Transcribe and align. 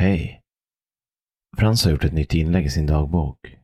Hej! 0.00 0.42
Frans 1.56 1.84
har 1.84 1.90
gjort 1.92 2.04
ett 2.04 2.12
nytt 2.12 2.34
inlägg 2.34 2.66
i 2.66 2.70
sin 2.70 2.86
dagbok. 2.86 3.58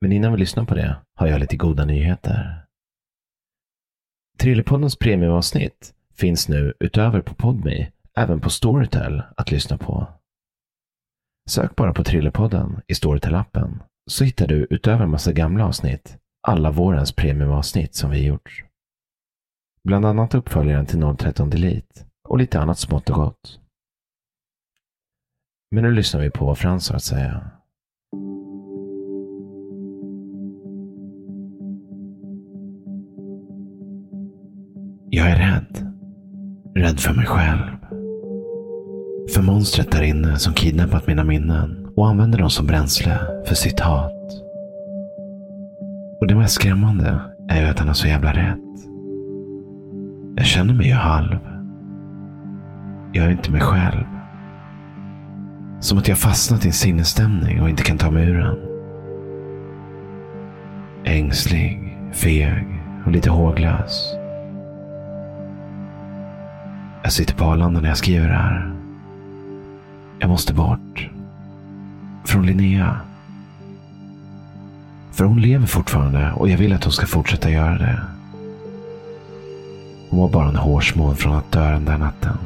Men 0.00 0.12
innan 0.12 0.32
vi 0.32 0.38
lyssnar 0.38 0.64
på 0.64 0.74
det 0.74 0.96
har 1.14 1.26
jag 1.26 1.40
lite 1.40 1.56
goda 1.56 1.84
nyheter. 1.84 2.66
Trillepoddens 4.38 4.96
premiumavsnitt 4.96 5.94
finns 6.14 6.48
nu 6.48 6.74
utöver 6.80 7.20
på 7.20 7.34
Podme 7.34 7.92
även 8.16 8.40
på 8.40 8.50
Storytel 8.50 9.22
att 9.36 9.50
lyssna 9.50 9.78
på. 9.78 10.08
Sök 11.48 11.76
bara 11.76 11.94
på 11.94 12.04
Trillepodden 12.04 12.80
i 12.86 12.92
Storytel-appen 12.92 13.78
så 14.10 14.24
hittar 14.24 14.46
du 14.46 14.66
utöver 14.70 15.06
massa 15.06 15.32
gamla 15.32 15.66
avsnitt 15.66 16.18
alla 16.40 16.70
vårens 16.70 17.12
premiumavsnitt 17.12 17.94
som 17.94 18.10
vi 18.10 18.26
gjort. 18.26 18.64
Bland 19.84 20.06
annat 20.06 20.34
uppföljaren 20.34 20.86
till 20.86 21.16
013 21.16 21.50
Delete 21.50 22.04
och 22.28 22.38
lite 22.38 22.60
annat 22.60 22.78
smått 22.78 23.10
och 23.10 23.16
gott. 23.16 23.60
Men 25.70 25.84
nu 25.84 25.90
lyssnar 25.90 26.20
vi 26.20 26.30
på 26.30 26.46
vad 26.46 26.58
Frans 26.58 26.88
har 26.88 26.96
att 26.96 27.02
säga. 27.02 27.40
Jag 35.10 35.30
är 35.30 35.36
rädd. 35.36 35.92
Rädd 36.74 37.00
för 37.00 37.14
mig 37.14 37.26
själv. 37.26 37.76
För 39.34 39.42
monstret 39.42 39.92
där 39.92 40.02
inne 40.02 40.36
som 40.38 40.52
kidnappat 40.52 41.06
mina 41.06 41.24
minnen 41.24 41.88
och 41.96 42.08
använder 42.08 42.38
dem 42.38 42.50
som 42.50 42.66
bränsle 42.66 43.18
för 43.46 43.54
sitt 43.54 43.80
hat. 43.80 44.42
Och 46.20 46.26
det 46.26 46.34
mest 46.34 46.54
skrämmande 46.54 47.20
är 47.48 47.60
ju 47.60 47.66
att 47.66 47.78
han 47.78 47.88
har 47.88 47.94
så 47.94 48.08
jävla 48.08 48.32
rätt. 48.32 48.88
Jag 50.36 50.46
känner 50.46 50.74
mig 50.74 50.86
ju 50.86 50.94
halv. 50.94 51.38
Jag 53.12 53.26
är 53.26 53.30
inte 53.30 53.50
mig 53.50 53.60
själv. 53.60 54.15
Som 55.86 55.98
att 55.98 56.08
jag 56.08 56.18
fastnat 56.18 56.64
i 56.64 56.68
en 56.68 56.74
sinnesstämning 56.74 57.62
och 57.62 57.68
inte 57.68 57.82
kan 57.82 57.98
ta 57.98 58.10
mig 58.10 58.28
ur 58.28 58.38
den. 58.38 58.56
Ängslig, 61.04 61.98
feg 62.12 62.82
och 63.04 63.12
lite 63.12 63.30
håglös. 63.30 64.14
Jag 67.02 67.12
sitter 67.12 67.34
på 67.34 67.44
Arlanda 67.44 67.80
när 67.80 67.88
jag 67.88 67.98
skriver 67.98 68.28
det 68.28 68.34
här. 68.34 68.74
Jag 70.18 70.30
måste 70.30 70.54
bort. 70.54 71.10
Från 72.24 72.46
Linnea. 72.46 73.00
För 75.12 75.24
hon 75.24 75.40
lever 75.40 75.66
fortfarande 75.66 76.32
och 76.32 76.48
jag 76.48 76.58
vill 76.58 76.72
att 76.72 76.84
hon 76.84 76.92
ska 76.92 77.06
fortsätta 77.06 77.50
göra 77.50 77.78
det. 77.78 78.00
Hon 80.10 80.20
var 80.20 80.28
bara 80.28 80.48
en 80.48 80.56
hårsmån 80.56 81.16
från 81.16 81.34
att 81.34 81.52
dö 81.52 81.70
den 81.70 81.84
där 81.84 81.98
natten. 81.98 82.38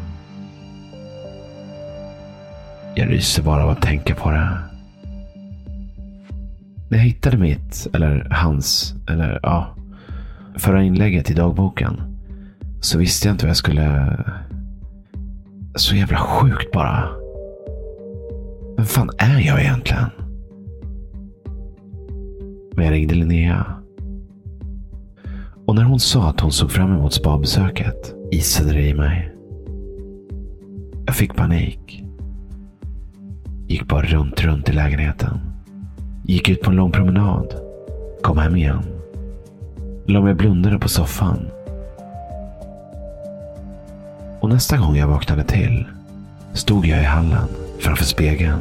Jag 2.95 3.11
ryser 3.11 3.43
bara 3.43 3.65
av 3.65 3.71
att 3.71 3.83
tänka 3.83 4.15
på 4.15 4.31
det. 4.31 4.59
När 6.89 6.99
jag 6.99 7.05
hittade 7.05 7.37
mitt, 7.37 7.87
eller 7.93 8.29
hans, 8.31 8.95
eller 9.09 9.41
ja, 9.43 9.77
förra 10.57 10.83
inlägget 10.83 11.31
i 11.31 11.35
dagboken 11.35 12.01
så 12.81 12.99
visste 12.99 13.29
jag 13.29 13.35
inte 13.35 13.45
vad 13.45 13.51
jag 13.51 13.57
skulle... 13.57 14.17
Så 15.75 15.97
jävla 15.97 16.19
sjukt 16.19 16.73
bara. 16.73 17.09
Vem 18.77 18.87
fan 18.87 19.11
är 19.19 19.41
jag 19.41 19.61
egentligen? 19.61 20.11
Men 22.77 22.85
jag 22.85 22.93
ringde 22.95 23.15
Linnea. 23.15 23.67
Och 25.67 25.75
när 25.75 25.85
hon 25.85 26.01
sa 26.01 26.29
att 26.29 26.41
hon 26.41 26.53
såg 26.53 26.71
fram 26.71 26.93
emot 26.97 27.13
spabesöket 27.13 28.15
isade 28.33 28.73
det 28.73 28.89
i 28.89 28.95
mig. 28.95 29.35
Jag 31.07 31.15
fick 31.15 31.35
panik. 31.37 32.05
Gick 33.71 33.89
bara 33.89 34.03
runt, 34.03 34.41
runt 34.41 34.69
i 34.69 34.73
lägenheten. 34.73 35.41
Gick 36.25 36.49
ut 36.49 36.63
på 36.63 36.71
en 36.71 36.77
lång 36.77 36.93
promenad. 36.93 37.55
Kom 38.23 38.39
hem 38.39 38.57
igen. 38.57 38.83
La 40.07 40.21
mig 40.21 40.35
blundade 40.35 40.79
på 40.79 40.89
soffan. 40.89 41.49
Och 44.41 44.49
nästa 44.49 44.77
gång 44.77 44.97
jag 44.97 45.07
vaknade 45.07 45.45
till 45.45 45.87
stod 46.53 46.87
jag 46.87 47.01
i 47.01 47.05
hallen 47.05 47.49
framför 47.81 48.05
spegeln. 48.05 48.61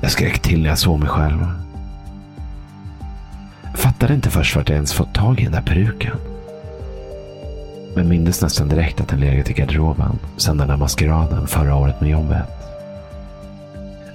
Jag 0.00 0.10
skrek 0.10 0.38
till 0.38 0.62
när 0.62 0.68
jag 0.68 0.78
såg 0.78 0.98
mig 0.98 1.08
själv. 1.08 1.46
Fattade 3.74 4.14
inte 4.14 4.30
först 4.30 4.56
vart 4.56 4.68
jag 4.68 4.76
ens 4.76 4.92
fått 4.92 5.14
tag 5.14 5.40
i 5.40 5.44
den 5.44 5.52
där 5.52 5.62
peruken. 5.62 6.16
Men 7.94 8.08
mindes 8.08 8.42
nästan 8.42 8.68
direkt 8.68 9.00
att 9.00 9.08
den 9.08 9.20
legat 9.20 9.50
i 9.50 9.52
garderoben 9.52 10.18
sedan 10.36 10.56
den 10.56 10.68
där 10.68 10.76
maskeraden 10.76 11.46
förra 11.46 11.76
året 11.76 12.00
med 12.00 12.10
jobbet. 12.10 12.63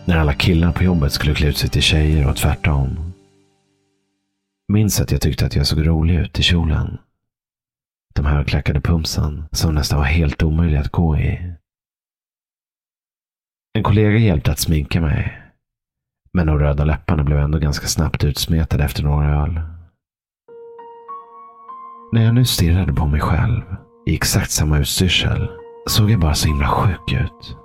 När 0.09 0.17
alla 0.17 0.33
killar 0.33 0.71
på 0.71 0.83
jobbet 0.83 1.13
skulle 1.13 1.35
klä 1.35 1.47
ut 1.47 1.57
sig 1.57 1.69
till 1.69 1.81
tjejer 1.81 2.29
och 2.29 2.35
tvärtom. 2.35 3.13
Minns 4.67 5.01
att 5.01 5.11
jag 5.11 5.21
tyckte 5.21 5.45
att 5.45 5.55
jag 5.55 5.67
såg 5.67 5.87
rolig 5.87 6.15
ut 6.15 6.39
i 6.39 6.43
kjolen. 6.43 6.97
De 8.15 8.25
högklackade 8.25 8.81
pumpsen 8.81 9.45
som 9.51 9.75
nästan 9.75 9.99
var 9.99 10.05
helt 10.05 10.43
omöjlig 10.43 10.77
att 10.77 10.91
gå 10.91 11.17
i. 11.17 11.53
En 13.73 13.83
kollega 13.83 14.17
hjälpte 14.17 14.51
att 14.51 14.59
sminka 14.59 15.01
mig. 15.01 15.41
Men 16.33 16.47
de 16.47 16.59
röda 16.59 16.85
läpparna 16.85 17.23
blev 17.23 17.39
ändå 17.39 17.59
ganska 17.59 17.87
snabbt 17.87 18.23
utsmetade 18.23 18.83
efter 18.83 19.03
några 19.03 19.43
öl. 19.43 19.61
När 22.13 22.23
jag 22.23 22.35
nu 22.35 22.45
stirrade 22.45 22.93
på 22.93 23.07
mig 23.07 23.21
själv 23.21 23.61
i 24.05 24.15
exakt 24.15 24.51
samma 24.51 24.79
utstyrsel 24.79 25.49
såg 25.87 26.11
jag 26.11 26.19
bara 26.19 26.33
så 26.33 26.47
himla 26.47 26.67
sjuk 26.67 27.13
ut. 27.13 27.58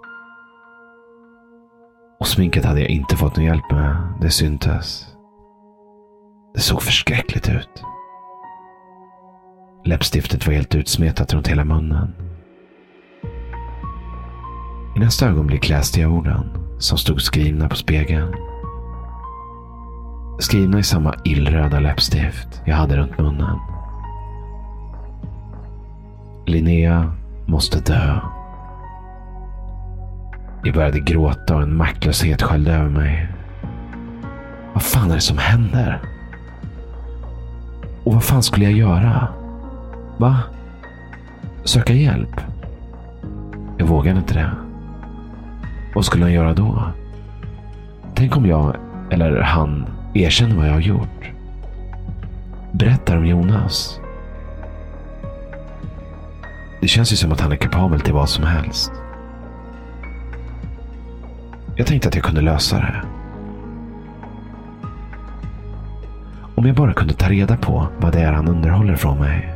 Och 2.25 2.29
sminket 2.29 2.65
hade 2.65 2.81
jag 2.81 2.91
inte 2.91 3.17
fått 3.17 3.37
någon 3.37 3.45
hjälp 3.45 3.71
med. 3.71 3.97
Det 4.21 4.31
syntes. 4.31 5.07
Det 6.55 6.61
såg 6.61 6.83
förskräckligt 6.83 7.49
ut. 7.49 7.85
Läppstiftet 9.85 10.47
var 10.47 10.55
helt 10.55 10.75
utsmetat 10.75 11.35
runt 11.35 11.49
hela 11.49 11.65
munnen. 11.65 12.15
I 14.97 14.99
nästa 14.99 15.29
ögonblick 15.29 15.69
läste 15.69 16.01
jag 16.01 16.13
orden 16.13 16.51
som 16.79 16.99
stod 16.99 17.23
skrivna 17.23 17.69
på 17.69 17.77
spegeln. 17.77 18.35
Skrivna 20.39 20.79
i 20.79 20.83
samma 20.83 21.15
illröda 21.25 21.81
läppstift 21.81 22.63
jag 22.67 22.77
hade 22.77 22.97
runt 22.97 23.19
munnen. 23.19 23.59
Linnea 26.47 27.13
måste 27.47 27.81
dö. 27.81 28.21
Jag 30.65 30.75
började 30.75 31.01
gråta 31.01 31.57
och 31.57 31.63
en 31.63 31.77
maktlöshet 31.77 32.43
sköljde 32.43 32.73
över 32.73 32.91
mig. 32.91 33.29
Vad 34.73 34.83
fan 34.83 35.11
är 35.11 35.15
det 35.15 35.21
som 35.21 35.39
händer? 35.39 36.01
Och 38.05 38.15
vad 38.15 38.25
fan 38.25 38.43
skulle 38.43 38.65
jag 38.65 38.75
göra? 38.75 39.29
Va? 40.17 40.39
Söka 41.65 41.93
hjälp? 41.93 42.41
Jag 43.79 43.87
vågade 43.87 44.19
inte 44.19 44.35
det. 44.35 44.51
Vad 45.95 46.05
skulle 46.05 46.25
han 46.25 46.33
göra 46.33 46.55
då? 46.55 46.83
Tänk 48.15 48.37
om 48.37 48.47
jag, 48.47 48.77
eller 49.11 49.41
han, 49.41 49.87
erkänner 50.15 50.57
vad 50.57 50.67
jag 50.67 50.73
har 50.73 50.81
gjort. 50.81 51.31
Berättar 52.73 53.17
om 53.17 53.27
Jonas. 53.27 54.01
Det 56.81 56.89
känns 56.89 57.13
ju 57.13 57.17
som 57.17 57.33
att 57.33 57.41
han 57.41 57.53
är 57.53 57.57
kapabel 57.57 58.01
till 58.01 58.15
vad 58.15 58.29
som 58.29 58.45
helst. 58.45 58.93
Jag 61.77 61.87
tänkte 61.87 62.09
att 62.09 62.15
jag 62.15 62.25
kunde 62.25 62.41
lösa 62.41 62.77
det. 62.77 63.05
Om 66.57 66.67
jag 66.67 66.77
bara 66.77 66.95
kunde 66.95 67.15
ta 67.15 67.29
reda 67.29 67.57
på 67.57 67.89
vad 68.01 68.13
det 68.13 68.21
är 68.21 68.33
han 68.33 68.49
underhåller 68.49 68.97
från 68.97 69.19
mig. 69.19 69.55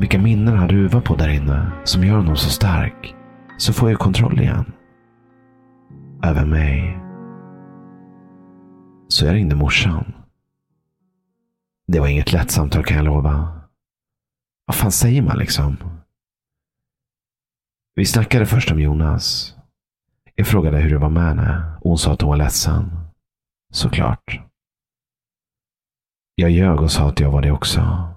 Vilka 0.00 0.18
minnen 0.18 0.58
han 0.58 0.68
ruvar 0.68 1.00
på 1.00 1.16
där 1.16 1.28
inne 1.28 1.72
som 1.84 2.04
gör 2.04 2.16
honom 2.16 2.36
så 2.36 2.50
stark. 2.50 3.14
Så 3.58 3.72
får 3.72 3.90
jag 3.90 3.98
kontroll 3.98 4.40
igen. 4.40 4.72
Över 6.22 6.44
mig. 6.44 6.98
Så 9.08 9.26
jag 9.26 9.34
ringde 9.34 9.56
morsan. 9.56 10.12
Det 11.86 12.00
var 12.00 12.06
inget 12.08 12.32
lätt 12.32 12.50
samtal 12.50 12.84
kan 12.84 12.96
jag 12.96 13.06
lova. 13.06 13.60
Vad 14.66 14.76
fan 14.76 14.92
säger 14.92 15.22
man 15.22 15.38
liksom? 15.38 15.76
Vi 17.94 18.04
snackade 18.04 18.46
först 18.46 18.70
om 18.70 18.80
Jonas. 18.80 19.56
Jag 20.40 20.46
frågade 20.46 20.78
hur 20.78 20.90
det 20.90 20.98
var 20.98 21.08
med 21.08 21.22
henne 21.22 21.76
och 21.80 21.88
hon 21.90 21.98
sa 21.98 22.12
att 22.12 22.20
hon 22.20 22.30
var 22.30 22.36
ledsen. 22.36 22.90
Såklart. 23.72 24.40
Jag 26.34 26.50
ljög 26.50 26.80
och 26.80 26.90
sa 26.90 27.08
att 27.08 27.20
jag 27.20 27.30
var 27.30 27.42
det 27.42 27.52
också. 27.52 28.08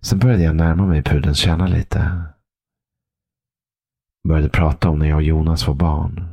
Sen 0.00 0.18
började 0.18 0.42
jag 0.42 0.56
närma 0.56 0.86
mig 0.86 1.02
pudelns 1.02 1.38
kärna 1.38 1.66
lite. 1.66 2.22
Började 4.28 4.48
prata 4.48 4.88
om 4.88 4.98
när 4.98 5.06
jag 5.06 5.16
och 5.16 5.22
Jonas 5.22 5.66
var 5.66 5.74
barn. 5.74 6.28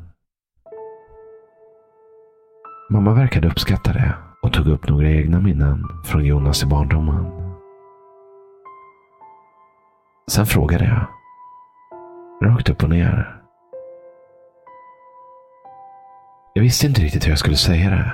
Mamma 2.89 3.13
verkade 3.13 3.47
uppskatta 3.47 3.93
det 3.93 4.17
och 4.41 4.53
tog 4.53 4.67
upp 4.67 4.89
några 4.89 5.09
egna 5.09 5.39
minnen 5.39 5.83
från 6.05 6.25
Jonas 6.25 6.63
i 6.63 6.65
barndomen. 6.65 7.25
Sen 10.31 10.45
frågade 10.45 10.85
jag. 10.85 11.07
Rakt 12.49 12.69
upp 12.69 12.83
och 12.83 12.89
ner. 12.89 13.38
Visste 16.69 16.87
inte 16.87 17.01
riktigt 17.01 17.25
hur 17.25 17.29
jag 17.29 17.39
skulle 17.39 17.55
säga 17.55 17.89
det. 17.89 18.11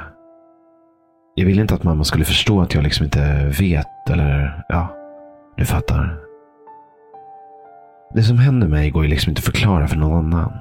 Jag 1.35 1.45
ville 1.45 1.61
inte 1.61 1.73
att 1.73 1.83
mamma 1.83 2.03
skulle 2.03 2.25
förstå 2.25 2.61
att 2.61 2.73
jag 2.73 2.83
liksom 2.83 3.03
inte 3.05 3.51
vet 3.59 4.09
eller 4.09 4.63
ja, 4.69 4.95
du 5.57 5.65
fattar. 5.65 6.17
Det 8.13 8.23
som 8.23 8.37
händer 8.37 8.67
mig 8.67 8.89
går 8.89 9.03
ju 9.03 9.09
liksom 9.09 9.29
inte 9.29 9.39
att 9.39 9.45
förklara 9.45 9.87
för 9.87 9.97
någon 9.97 10.33
annan. 10.33 10.53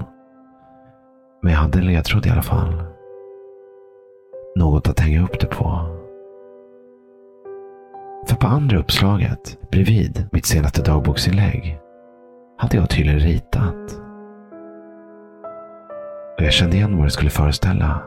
Men 1.42 1.52
jag 1.52 1.60
hade 1.60 1.78
en 1.78 1.86
ledtråd 1.86 2.26
i 2.26 2.30
alla 2.30 2.42
fall. 2.42 2.82
Något 4.56 4.88
att 4.88 5.00
hänga 5.00 5.22
upp 5.22 5.40
det 5.40 5.46
på. 5.46 5.80
För 8.26 8.36
på 8.36 8.46
andra 8.46 8.78
uppslaget, 8.78 9.58
bredvid 9.70 10.28
mitt 10.32 10.46
senaste 10.46 10.82
dagboksinlägg, 10.82 11.78
hade 12.58 12.76
jag 12.76 12.90
tydligen 12.90 13.20
ritat. 13.20 14.03
Och 16.38 16.44
jag 16.44 16.52
kände 16.52 16.76
igen 16.76 16.96
vad 16.96 17.06
det 17.06 17.10
skulle 17.10 17.30
föreställa. 17.30 18.02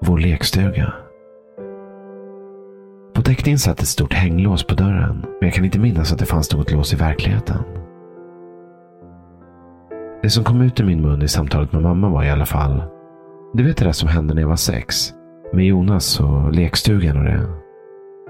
Vår 0.00 0.18
lekstuga. 0.18 0.92
På 3.14 3.22
teckningen 3.22 3.58
satt 3.58 3.80
ett 3.80 3.88
stort 3.88 4.12
hänglås 4.12 4.66
på 4.66 4.74
dörren, 4.74 5.20
men 5.20 5.48
jag 5.48 5.52
kan 5.52 5.64
inte 5.64 5.78
minnas 5.78 6.12
att 6.12 6.18
det 6.18 6.26
fanns 6.26 6.52
något 6.52 6.70
lås 6.70 6.92
i 6.92 6.96
verkligheten. 6.96 7.62
Det 10.22 10.30
som 10.30 10.44
kom 10.44 10.60
ut 10.60 10.80
ur 10.80 10.84
min 10.84 11.02
mun 11.02 11.22
i 11.22 11.28
samtalet 11.28 11.72
med 11.72 11.82
mamma 11.82 12.08
var 12.08 12.24
i 12.24 12.30
alla 12.30 12.46
fall, 12.46 12.82
du 13.54 13.62
vet 13.62 13.76
det 13.76 13.84
där 13.84 13.92
som 13.92 14.08
hände 14.08 14.34
när 14.34 14.42
jag 14.42 14.48
var 14.48 14.56
sex? 14.56 15.14
Med 15.52 15.66
Jonas 15.66 16.20
och 16.20 16.52
lekstugan 16.52 17.16
och 17.16 17.24
det. 17.24 17.46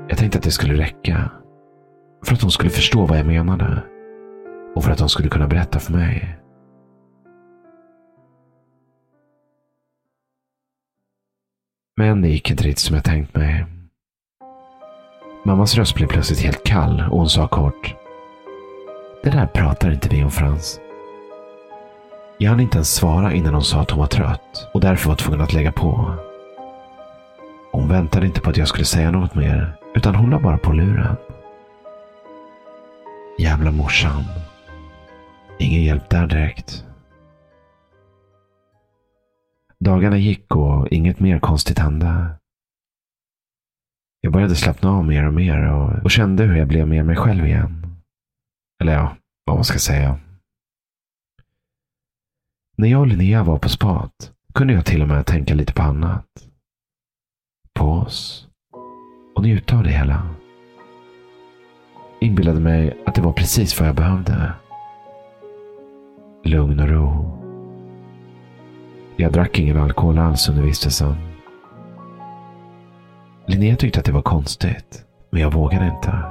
Jag 0.08 0.18
tänkte 0.18 0.38
att 0.38 0.44
det 0.44 0.50
skulle 0.50 0.82
räcka. 0.82 1.30
För 2.24 2.34
att 2.34 2.42
hon 2.42 2.50
skulle 2.50 2.70
förstå 2.70 3.06
vad 3.06 3.18
jag 3.18 3.26
menade. 3.26 3.82
Och 4.74 4.84
för 4.84 4.92
att 4.92 5.00
hon 5.00 5.08
skulle 5.08 5.28
kunna 5.28 5.46
berätta 5.46 5.78
för 5.78 5.92
mig. 5.92 6.38
Men 11.98 12.22
det 12.22 12.28
gick 12.28 12.50
inte 12.50 12.64
riktigt 12.64 12.78
som 12.78 12.94
jag 12.94 13.04
tänkt 13.04 13.34
mig. 13.34 13.64
Mammas 15.44 15.74
röst 15.74 15.94
blev 15.94 16.06
plötsligt 16.06 16.40
helt 16.40 16.64
kall 16.64 17.00
och 17.10 17.18
hon 17.18 17.28
sa 17.28 17.48
kort. 17.48 17.94
Det 19.22 19.30
där 19.30 19.46
pratar 19.46 19.90
inte 19.90 20.08
vi 20.08 20.24
om 20.24 20.30
Frans. 20.30 20.80
Jag 22.38 22.50
hann 22.50 22.60
inte 22.60 22.76
ens 22.76 22.94
svara 22.94 23.32
innan 23.32 23.54
hon 23.54 23.64
sa 23.64 23.80
att 23.80 23.90
hon 23.90 24.00
var 24.00 24.06
trött 24.06 24.68
och 24.74 24.80
därför 24.80 25.08
var 25.08 25.16
tvungen 25.16 25.40
att 25.40 25.52
lägga 25.52 25.72
på. 25.72 26.14
Hon 27.72 27.88
väntade 27.88 28.26
inte 28.26 28.40
på 28.40 28.50
att 28.50 28.56
jag 28.56 28.68
skulle 28.68 28.84
säga 28.84 29.10
något 29.10 29.34
mer, 29.34 29.76
utan 29.94 30.14
hon 30.14 30.30
la 30.30 30.38
bara 30.38 30.58
på 30.58 30.72
luren. 30.72 31.16
Jävla 33.38 33.70
morsan. 33.70 34.24
Ingen 35.58 35.82
hjälp 35.82 36.10
där 36.10 36.26
direkt. 36.26 36.84
Dagarna 39.84 40.18
gick 40.18 40.56
och 40.56 40.88
inget 40.88 41.20
mer 41.20 41.38
konstigt 41.38 41.78
hände. 41.78 42.38
Jag 44.20 44.32
började 44.32 44.54
slappna 44.54 44.90
av 44.90 45.04
mer 45.04 45.26
och 45.26 45.34
mer 45.34 45.72
och, 45.72 46.04
och 46.04 46.10
kände 46.10 46.44
hur 46.44 46.56
jag 46.56 46.68
blev 46.68 46.88
mer 46.88 47.02
mig 47.02 47.16
själv 47.16 47.46
igen. 47.46 47.96
Eller 48.82 48.92
ja, 48.92 49.16
vad 49.44 49.56
man 49.56 49.64
ska 49.64 49.78
säga. 49.78 50.18
När 52.76 52.88
jag 52.88 53.00
och 53.00 53.06
Linnea 53.06 53.42
var 53.42 53.58
på 53.58 53.68
spat 53.68 54.32
kunde 54.54 54.72
jag 54.72 54.86
till 54.86 55.02
och 55.02 55.08
med 55.08 55.26
tänka 55.26 55.54
lite 55.54 55.72
på 55.72 55.82
annat. 55.82 56.26
På 57.74 57.84
oss. 57.84 58.48
Och 59.34 59.42
njuta 59.42 59.76
av 59.76 59.84
det 59.84 59.90
hela. 59.90 60.34
Inbillade 62.20 62.60
mig 62.60 63.02
att 63.06 63.14
det 63.14 63.22
var 63.22 63.32
precis 63.32 63.80
vad 63.80 63.88
jag 63.88 63.96
behövde. 63.96 64.52
Lugn 66.44 66.80
och 66.80 66.88
ro. 66.88 67.37
Jag 69.20 69.32
drack 69.32 69.58
ingen 69.58 69.76
alkohol 69.76 70.18
alls 70.18 70.48
under 70.48 70.62
vistelsen. 70.62 71.14
Linnea 73.46 73.76
tyckte 73.76 73.98
att 73.98 74.06
det 74.06 74.12
var 74.12 74.22
konstigt, 74.22 75.04
men 75.30 75.42
jag 75.42 75.52
vågade 75.52 75.86
inte. 75.86 76.22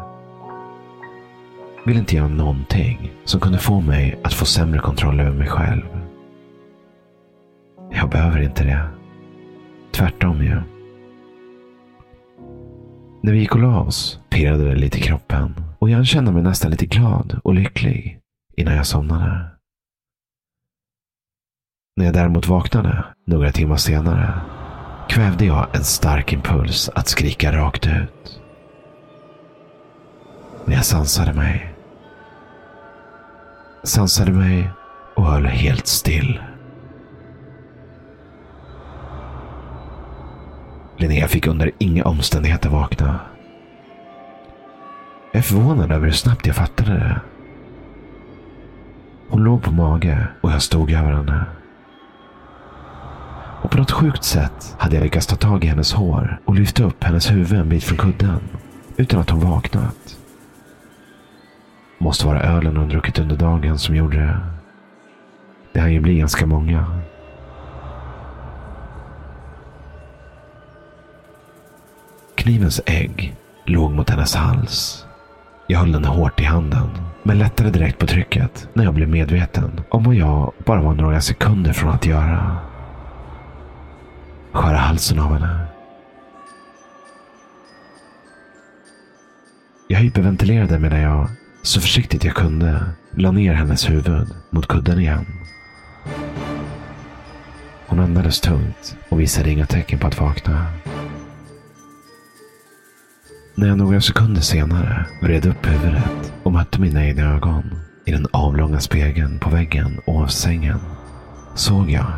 Ville 1.86 2.00
inte 2.00 2.16
göra 2.16 2.28
någonting 2.28 3.12
som 3.26 3.40
kunde 3.40 3.58
få 3.58 3.82
mig 3.82 4.20
att 4.24 4.34
få 4.34 4.46
sämre 4.46 4.80
kontroll 4.80 5.20
över 5.20 5.38
mig 5.38 5.48
själv. 5.48 5.84
Jag 7.92 8.10
behöver 8.10 8.42
inte 8.42 8.64
det. 8.64 8.88
Tvärtom 9.92 10.44
ju. 10.44 10.62
När 13.22 13.32
vi 13.32 13.40
gick 13.40 13.56
och 13.56 13.62
la 13.62 13.80
oss 13.82 14.20
pirrade 14.30 14.70
det 14.70 14.76
lite 14.76 14.98
i 14.98 15.02
kroppen 15.02 15.56
och 15.80 15.90
jag 15.90 16.06
kände 16.06 16.32
mig 16.32 16.44
nästan 16.44 16.72
lite 16.72 16.86
glad 16.86 17.40
och 17.44 17.54
lycklig 17.54 18.20
innan 18.58 18.76
jag 18.76 18.86
somnade. 18.86 19.57
När 21.98 22.06
jag 22.06 22.14
däremot 22.14 22.48
vaknade 22.48 23.04
några 23.26 23.52
timmar 23.52 23.76
senare 23.76 24.34
kvävde 25.10 25.46
jag 25.46 25.68
en 25.74 25.84
stark 25.84 26.34
impuls 26.34 26.90
att 26.96 27.08
skrika 27.08 27.52
rakt 27.52 27.88
ut. 27.88 28.42
Men 30.66 30.76
jag 30.76 30.86
sansade 30.86 31.34
mig. 31.34 31.74
Sansade 33.84 34.32
mig 34.32 34.70
och 35.16 35.26
höll 35.26 35.46
helt 35.46 35.88
still. 35.88 36.42
Linnea 40.98 41.28
fick 41.28 41.48
under 41.48 41.72
inga 41.78 42.04
omständigheter 42.04 42.70
vakna. 42.70 43.20
Jag 45.32 45.40
är 45.40 45.44
förvånad 45.44 45.92
över 45.92 46.06
hur 46.06 46.14
snabbt 46.14 46.48
jag 46.48 46.56
fattade 46.56 46.94
det. 46.94 47.22
Hon 49.30 49.44
låg 49.44 49.64
på 49.64 49.72
mage 49.72 50.28
och 50.42 50.52
jag 50.52 50.62
stod 50.62 50.92
över 50.92 51.12
henne. 51.12 51.46
Och 53.62 53.72
på 53.72 53.78
något 53.78 53.92
sjukt 53.92 54.24
sätt 54.24 54.76
hade 54.78 54.96
jag 54.96 55.04
lyckats 55.04 55.28
ta 55.28 55.36
tag 55.36 55.64
i 55.64 55.68
hennes 55.68 55.94
hår 55.94 56.40
och 56.46 56.56
lyfta 56.56 56.84
upp 56.84 57.04
hennes 57.04 57.32
huvud 57.32 57.60
en 57.60 57.70
bit 57.70 57.84
från 57.84 57.98
kudden 57.98 58.40
utan 58.98 59.20
att 59.20 59.30
hon 59.30 59.40
vaknat. 59.40 60.18
Måste 61.98 62.26
vara 62.26 62.42
ölen 62.42 62.78
hon 62.78 62.90
druckit 62.90 63.20
under 63.20 63.36
dagen 63.36 63.78
som 63.78 63.96
gjorde 63.96 64.18
det. 64.18 64.40
Det 65.74 65.80
hann 65.80 65.94
ju 65.94 66.00
bli 66.00 66.18
ganska 66.18 66.46
många. 66.46 67.02
Knivens 72.36 72.82
ägg 72.86 73.36
låg 73.66 73.92
mot 73.92 74.10
hennes 74.10 74.36
hals. 74.36 75.06
Jag 75.68 75.80
höll 75.80 75.92
den 75.92 76.06
hårt 76.06 76.42
i 76.42 76.44
handen, 76.44 76.90
men 77.24 77.40
lättade 77.40 77.72
direkt 77.72 77.98
på 77.98 78.08
trycket 78.08 78.70
när 78.74 78.84
jag 78.84 78.94
blev 78.94 79.10
medveten 79.10 79.82
om 79.90 80.04
vad 80.04 80.16
jag 80.16 80.54
bara 80.66 80.82
var 80.82 80.94
några 80.94 81.22
sekunder 81.22 81.74
från 81.74 81.90
att 81.90 82.06
göra. 82.06 82.67
Skära 84.52 84.78
halsen 84.78 85.20
av 85.20 85.34
henne. 85.34 85.66
Jag 89.88 90.00
hyperventilerade 90.00 90.80
medan 90.80 91.00
jag, 91.00 91.30
så 91.64 91.82
försiktigt 91.82 92.24
jag 92.24 92.36
kunde, 92.36 92.86
la 93.12 93.32
ner 93.32 93.54
hennes 93.54 93.90
huvud 93.90 94.28
mot 94.50 94.68
kudden 94.68 95.00
igen. 95.00 95.26
Hon 97.88 98.00
andades 98.00 98.42
tungt 98.42 98.96
och 99.10 99.20
visade 99.20 99.52
inga 99.52 99.66
tecken 99.66 100.00
på 100.00 100.08
att 100.08 100.20
vakna. 100.20 100.66
När 103.56 103.68
jag 103.68 103.78
några 103.78 104.02
sekunder 104.02 104.42
senare 104.42 105.06
vred 105.22 105.46
upp 105.46 105.68
huvudet 105.68 106.34
och 106.44 106.52
mötte 106.52 106.82
mina 106.82 107.06
egna 107.06 107.36
ögon 107.36 107.80
i 108.06 108.12
den 108.12 108.28
avlånga 108.32 108.80
spegeln 108.80 109.40
på 109.40 109.50
väggen 109.50 110.02
ovanför 110.06 110.34
sängen 110.34 110.80
såg 111.56 111.92
jag 111.92 112.12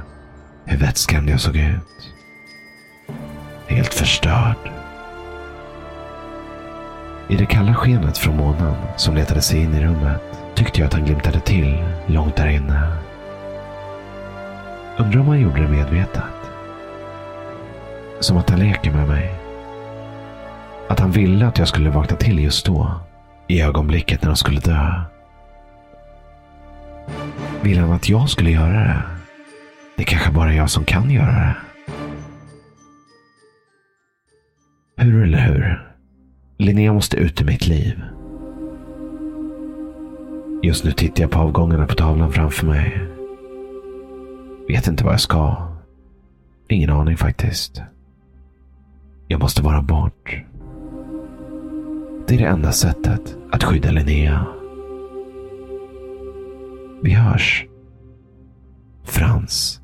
hur 0.66 0.78
vettskrämd 0.78 1.30
jag 1.30 1.40
såg 1.40 1.56
ut. 1.56 2.14
Helt 3.80 3.94
förstörd. 3.94 4.72
I 7.28 7.36
det 7.36 7.46
kalla 7.46 7.74
skenet 7.74 8.18
från 8.18 8.38
månen 8.38 8.76
som 8.98 9.16
letade 9.16 9.42
sig 9.42 9.60
in 9.60 9.74
i 9.74 9.86
rummet 9.86 10.22
tyckte 10.56 10.80
jag 10.80 10.88
att 10.88 10.94
han 10.94 11.06
glimtade 11.06 11.40
till 11.40 11.84
långt 12.08 12.36
där 12.36 12.48
inne. 12.48 12.92
Undrar 14.98 15.20
om 15.20 15.28
han 15.28 15.40
gjorde 15.40 15.62
det 15.62 15.68
medvetet. 15.68 16.24
Som 18.20 18.38
att 18.38 18.50
han 18.50 18.60
leker 18.60 18.92
med 18.92 19.08
mig. 19.08 19.36
Att 20.88 21.00
han 21.00 21.12
ville 21.12 21.48
att 21.48 21.58
jag 21.58 21.68
skulle 21.68 21.90
vakna 21.90 22.18
till 22.18 22.40
just 22.40 22.66
då. 22.66 22.92
I 23.48 23.62
ögonblicket 23.62 24.22
när 24.22 24.30
han 24.30 24.38
skulle 24.38 24.60
dö. 24.60 25.02
Vill 27.62 27.80
han 27.80 27.92
att 27.92 28.10
jag 28.10 28.30
skulle 28.30 28.52
göra 28.52 28.74
det? 28.74 29.02
Det 29.96 30.04
är 30.04 30.08
kanske 30.08 30.32
bara 30.32 30.54
jag 30.54 30.70
som 30.70 30.86
kan 30.86 31.12
göra 31.12 31.32
det. 31.32 31.69
Hur 35.02 35.24
eller 35.24 35.38
hur? 35.38 35.94
Linnea 36.58 36.94
måste 36.94 37.18
ut 37.18 37.42
ur 37.42 37.46
mitt 37.46 37.68
liv. 37.68 38.04
Just 40.64 40.84
nu 40.86 40.92
tittar 40.92 41.24
jag 41.24 41.32
på 41.32 41.40
avgångarna 41.40 41.88
på 41.88 41.96
tavlan 41.96 42.32
framför 42.32 42.68
mig. 42.68 43.02
Vet 44.68 44.88
inte 44.88 45.04
vad 45.04 45.14
jag 45.14 45.22
ska. 45.22 45.68
Ingen 46.70 46.90
aning 46.90 47.18
faktiskt. 47.18 47.82
Jag 49.28 49.40
måste 49.42 49.62
vara 49.62 49.82
bort. 49.82 50.44
Det 52.28 52.36
är 52.36 52.40
det 52.40 52.46
enda 52.46 52.72
sättet 52.72 53.38
att 53.52 53.64
skydda 53.64 53.92
Linnea. 53.92 54.46
Vi 57.04 57.14
hörs. 57.14 57.66
Frans. 59.04 59.82